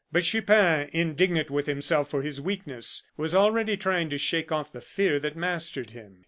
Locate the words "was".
3.17-3.35